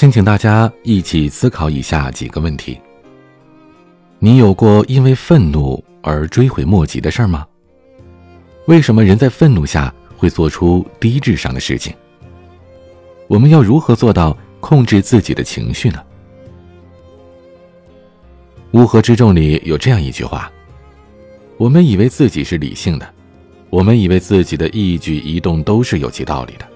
[0.00, 2.80] 先请大家一起思考以下几个问题：
[4.18, 7.46] 你有过因为愤怒而追悔莫及的事儿吗？
[8.64, 11.92] 为什么人在愤怒下会做出低智商的事情？
[13.28, 16.02] 我们要如何做到控制自己的情绪呢？
[18.70, 20.50] 乌合之众里有这样一句话：
[21.58, 23.06] 我们以为自己是理性的，
[23.68, 26.69] 我们以为自己的一举一动都是有其道理的。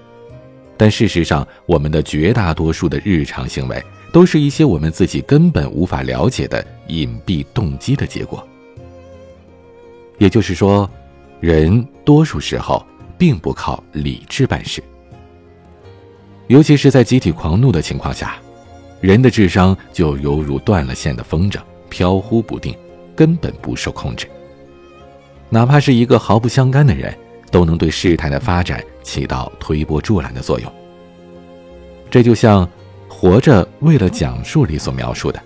[0.77, 3.81] 但事实上，我们的绝大多数的日常行为，
[4.11, 8.45] 都是一些我们自己根本无法了解的隐蔽动机的结果。
[10.17, 10.89] 也就是说，
[11.39, 12.85] 人多数时候
[13.17, 14.83] 并不靠理智办事。
[16.47, 18.35] 尤其是在集体狂怒的情况下，
[19.01, 22.75] 人的智商就犹如断了线的风筝，飘忽不定，
[23.15, 24.27] 根本不受控制。
[25.49, 27.17] 哪怕是一个毫不相干的人。
[27.51, 30.71] 都能对事态的发展起到推波助澜的作用。
[32.09, 32.65] 这就像
[33.09, 35.41] 《活着》为了讲述里所描述的：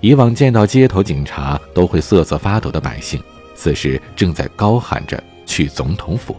[0.00, 3.22] 以往见到街头警察都会瑟瑟发抖的百姓，
[3.54, 6.36] 此时正在高喊着去总统府。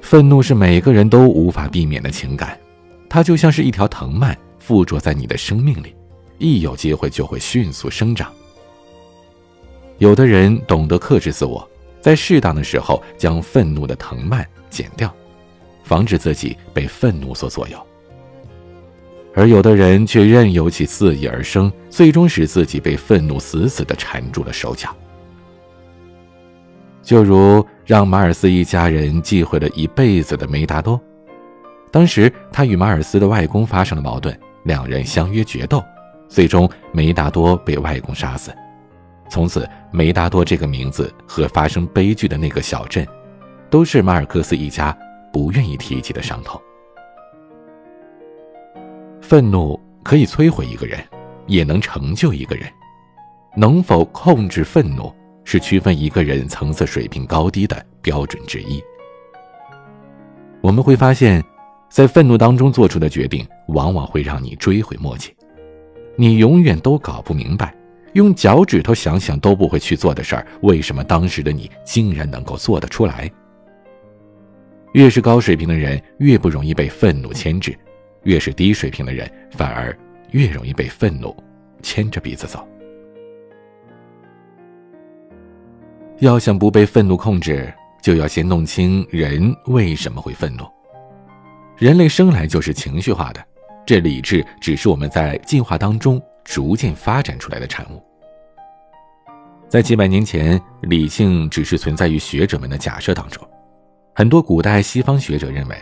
[0.00, 2.58] 愤怒是每个人都无法避免的情感，
[3.08, 5.94] 它就像是一条藤蔓附着在你的生命里，
[6.38, 8.32] 一有机会就会迅速生长。
[9.98, 11.68] 有的人懂得克制自我。
[12.00, 15.12] 在适当的时候，将愤怒的藤蔓剪掉，
[15.84, 17.76] 防止自己被愤怒所左右；
[19.34, 24.94] 而有的人却任由其肆意而生，最终使自己被愤怒死死地缠住了手脚。
[27.02, 31.00] 就如让马尔斯一家人忌讳了一辈子的梅达多，
[31.90, 35.82] 当时他与马尔斯的外公发生了矛盾，两人相约决斗，
[36.28, 38.52] 最终梅达多被外公杀死。
[39.30, 43.06] 从此，梅达多这个名字和发生悲剧的那个小镇，
[43.70, 44.96] 都是马尔克斯一家
[45.32, 46.60] 不愿意提起的伤痛。
[49.20, 51.02] 愤怒可以摧毁一个人，
[51.46, 52.66] 也能成就一个人。
[53.56, 55.12] 能否控制愤怒，
[55.42, 58.82] 是区分一个人层次水平高低的标准之一。
[60.60, 61.42] 我们会发现，
[61.88, 65.34] 在愤怒当中做出的决定，往往会让你追悔莫及，
[66.16, 67.74] 你永远都搞不明白。
[68.18, 73.30] 用脚趾头想想都不会去做的事儿，为什么当时的你竟然能够做得出来？
[74.92, 77.72] 越是高水平的人，越不容易被愤怒牵制；
[78.24, 79.96] 越是低水平的人，反而
[80.32, 81.32] 越容易被愤怒
[81.80, 82.66] 牵着鼻子走。
[86.18, 90.64] 要想不被愤怒控制，就要先弄清人为什么会愤怒。
[91.76, 93.40] 人类生来就是情绪化的，
[93.86, 96.20] 这理智只是我们在进化当中。
[96.48, 98.02] 逐渐发展出来的产物。
[99.68, 103.46] 在几百年前，理性只是存在于学者们的假设当中。
[104.14, 105.76] 很多古代西方学者认为，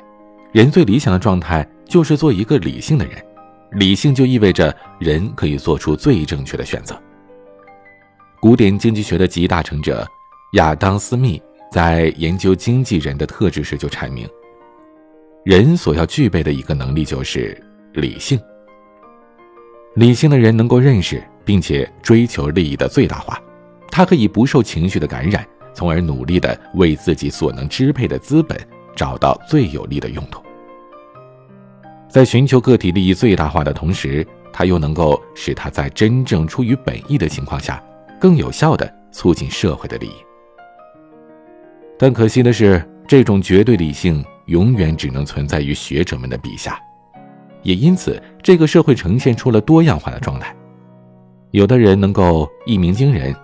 [0.53, 3.15] 人最理想的状态就是做一个理性的人，
[3.73, 7.01] 理性就意味着人可以做出最正确的选择。
[8.41, 10.05] 古典经济学的集大成者
[10.55, 14.29] 亚当·斯密在研究经纪人的特质时就阐明，
[15.45, 17.57] 人所要具备的一个能力就是
[17.93, 18.37] 理性。
[19.95, 23.41] 理性的人能够认识并且追求利益的最大化，
[23.97, 25.43] 他可以不受情绪的感染，
[25.73, 28.55] 从而努力的为自己所能支配的资本
[28.95, 30.43] 找到最有利的用途。
[32.07, 37.83] 在寻求个体利益最大化的同时，他又能够使他在真正出于本意的情况下，
[38.21, 40.17] 更有效的促进社会的利益。
[41.99, 46.79] 但可惜的是，这种绝对理性永远只能存在于学者们的笔下。
[47.63, 50.55] 也因此，这个社会呈现出了多样化的状态。
[51.53, 53.35] 有的人能够一鸣惊人，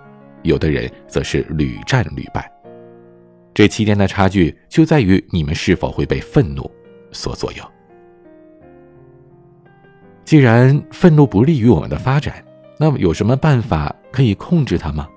[0.43, 2.49] 有的人则是屡战屡败。
[3.53, 6.69] 这期间的差距就在于你们是否会被愤怒
[7.11, 7.63] 所左右。
[10.25, 12.43] 既然愤怒不利于我们的发展，
[12.79, 15.07] 那么有什么办法可以控制它吗？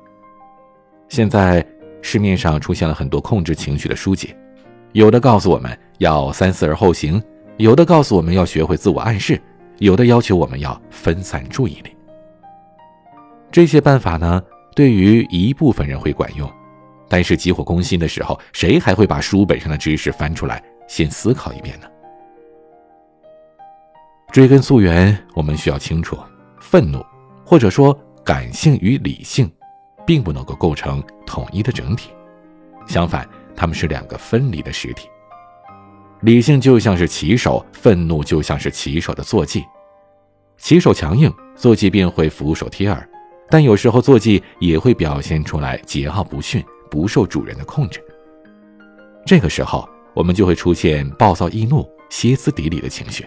[1.08, 1.64] 现在
[2.02, 4.34] 市面上出现了很多控制情绪的书籍，
[4.92, 7.22] 有的告诉我们要三思而后行。
[7.56, 9.40] 有的告诉我们要学会自我暗示，
[9.78, 11.96] 有的要求我们要分散注意力。
[13.50, 14.42] 这些办法呢，
[14.76, 16.52] 对于一部分人会管用，
[17.08, 21.86] 但是急火攻心的时候，谁还会把书本上的知识翻出来先思考一遍呢？
[24.30, 26.18] 追根溯源，我们需要清楚，
[26.60, 27.02] 愤怒
[27.42, 29.50] 或者说感性与理性，
[30.06, 32.10] 并不能够构成统一的整体，
[32.86, 33.26] 相反，
[33.56, 35.08] 他们是两个分离的实体。
[36.20, 39.64] 理性就像是骑手，愤怒就像是骑手的坐骑。
[40.58, 43.00] 骑手强硬，坐骑便会俯首帖耳；
[43.50, 48.02] 但有时候坐骑也会表现出来桀骜不驯、不受主人的控制。
[49.24, 53.26] 这个时候，我们就会出现暴躁易怒、歇斯底里的情绪。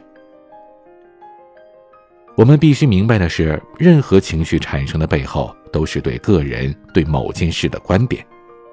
[2.35, 8.25] 我们必须明白的是，任何情绪产生的背后，都是对个人对某件事的观点。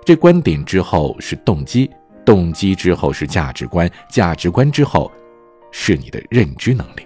[0.05, 1.91] 这观点之后是动机，
[2.25, 5.11] 动机之后是价值观，价值观之后
[5.73, 7.06] 是你的认知能力。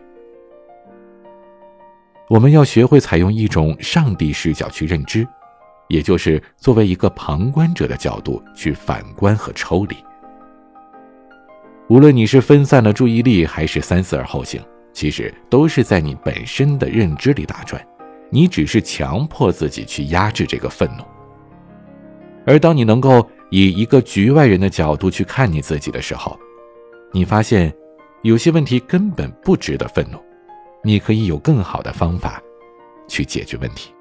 [2.31, 5.27] 我们要学会采用一种上帝视角去认知，
[5.89, 9.97] 也就是作为一个旁观者的角度去反观和抽离。
[11.89, 14.63] 无论你是分散了注意力，还是三思而后行。
[14.93, 17.85] 其实都是在你本身的认知里打转，
[18.29, 21.03] 你只是强迫自己去压制这个愤怒。
[22.47, 26.39] 而当你能够以一个局外人的角度去看你自己的时候，
[27.13, 27.73] 你发现
[28.23, 30.19] 有些问题根本不值得愤怒，
[30.83, 32.43] 你可以有更好的方法
[33.09, 33.93] 去解决问题。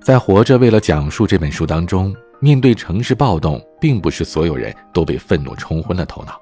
[0.00, 6.40] 在《活着为了讲述》这本书当中，面对城市暴动，并不是所有人都被愤怒冲昏了头脑。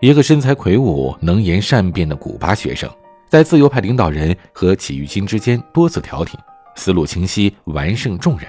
[0.00, 2.88] 一个身材魁梧、能言善辩的古巴学生，
[3.28, 6.38] 在自由派领导人和起义军之间多次调停，
[6.76, 8.48] 思路清晰，完胜众人，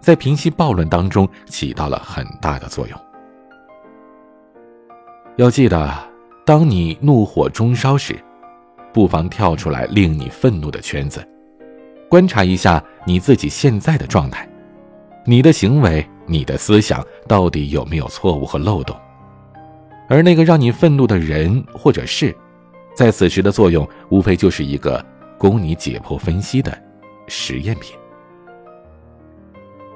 [0.00, 3.00] 在平息暴乱当中起到了很大的作用。
[5.36, 5.92] 要记得，
[6.46, 8.14] 当你怒火中烧时，
[8.92, 11.26] 不妨跳出来令你愤怒的圈子，
[12.06, 14.46] 观察一下你自己现在的状态，
[15.24, 18.94] 你的行为、你的思想到底有没有错误和漏洞。
[20.06, 22.36] 而那个让你愤怒的人或者事，
[22.94, 25.02] 在此时的作用，无非就是一个
[25.38, 26.78] 供你解剖分析的
[27.26, 27.96] 实验品。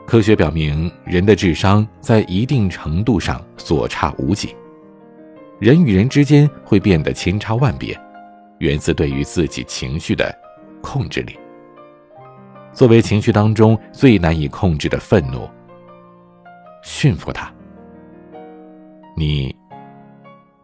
[0.06, 4.56] 科学表明，人的智商在一定程度上所差无几，
[5.58, 7.98] 人与人之间会变得千差万别，
[8.58, 10.34] 源自对于自己情绪的
[10.82, 11.38] 控制力。
[12.72, 15.48] 作为情绪当中最难以控制的愤怒，
[16.82, 17.52] 驯服它，
[19.16, 19.54] 你。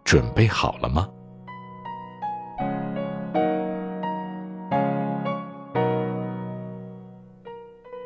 [0.05, 1.08] 准备好了吗？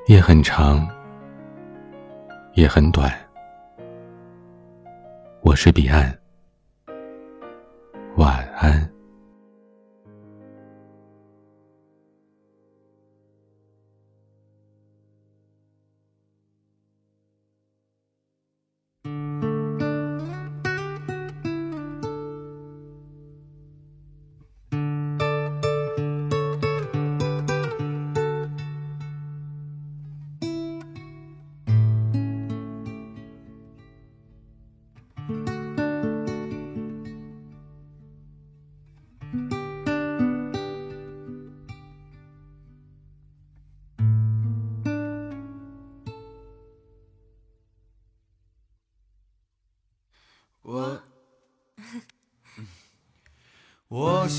[0.07, 0.89] 夜很长，
[2.55, 3.13] 也很短。
[5.43, 6.18] 我是彼岸，
[8.19, 8.99] 晚安。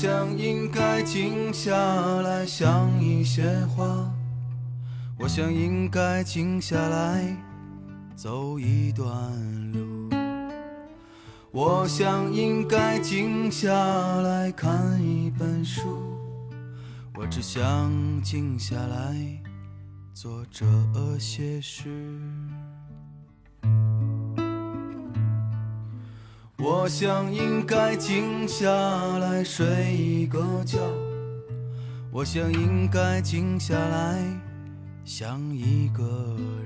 [0.00, 1.76] 我想应该静下
[2.22, 4.10] 来想一些话，
[5.18, 7.36] 我想应该静下来
[8.16, 9.06] 走一段
[9.72, 10.08] 路，
[11.50, 13.70] 我想应该静下
[14.22, 15.82] 来看一本书，
[17.14, 17.92] 我只想
[18.22, 19.14] 静下来
[20.14, 20.64] 做这
[21.18, 21.90] 些事。
[26.62, 28.70] 我想应该静下
[29.18, 30.78] 来睡一个觉，
[32.12, 34.22] 我想应该静下来
[35.02, 36.04] 想一个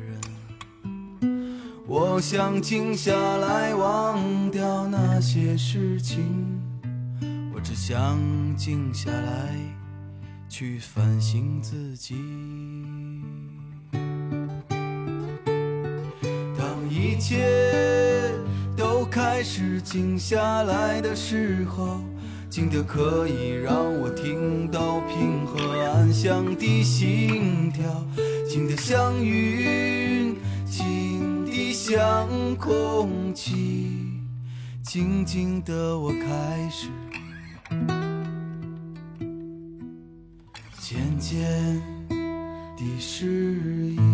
[0.04, 6.60] 人，我想静下来忘掉那些事情，
[7.54, 8.18] 我只想
[8.56, 9.54] 静下来
[10.48, 12.16] 去反省自己。
[16.58, 18.03] 当一切。
[19.14, 22.00] 开始静下来的时候，
[22.50, 28.04] 静的可以让我听到平和安详的心跳，
[28.48, 30.34] 静的像云，
[30.68, 33.86] 静的像空气，
[34.82, 36.88] 静静的我开始
[40.80, 41.40] 渐渐
[42.76, 44.13] 的适应。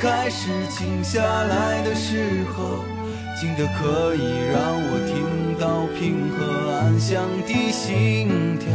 [0.00, 2.84] 开始静下来的时候，
[3.38, 8.68] 静得可以让我听到平和安详的心跳，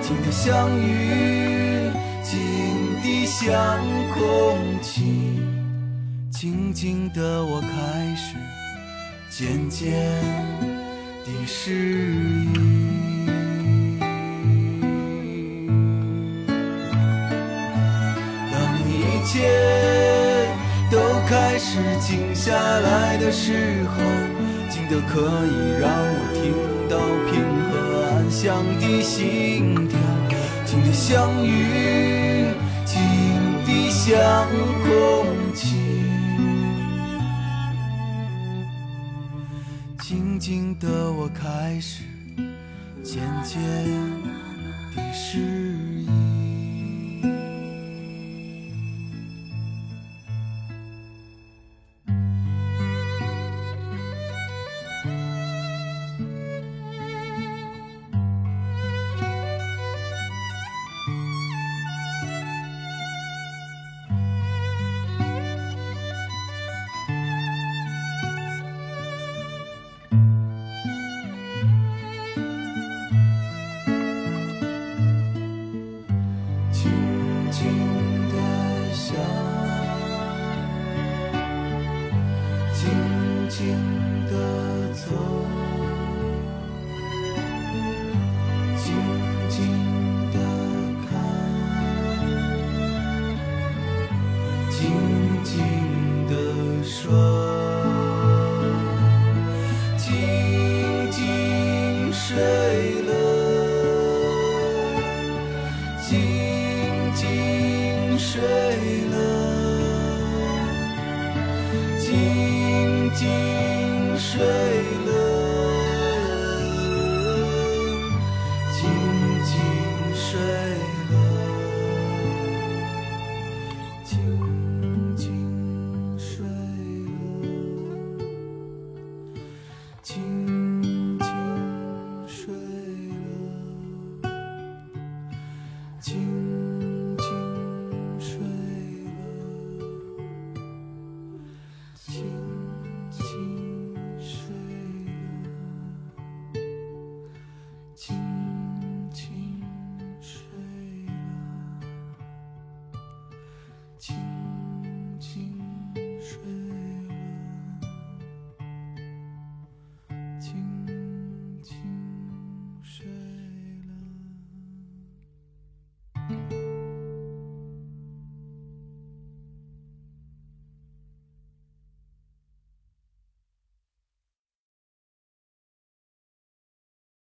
[0.00, 1.90] 静得像雨，
[2.22, 2.38] 静
[3.02, 3.50] 得像
[4.14, 5.40] 空气，
[6.30, 8.36] 静静的我开始
[9.28, 9.90] 渐渐
[11.24, 12.52] 地适应。
[18.52, 18.54] 当
[18.88, 19.71] 一切
[21.32, 24.02] 开始静下来的时候，
[24.68, 26.52] 静得可以让我听
[26.90, 26.98] 到
[27.30, 27.32] 平
[27.70, 27.72] 和
[28.04, 29.98] 安详的心跳，
[30.66, 32.52] 静得像雨，
[32.84, 33.00] 静
[33.64, 34.46] 得像
[34.84, 35.24] 空
[35.54, 35.78] 气，
[40.02, 42.04] 静静的我开始
[43.02, 43.58] 渐渐
[44.94, 45.38] 地适